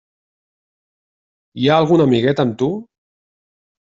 [1.65, 2.71] Hi ha algun amiguet amb tu?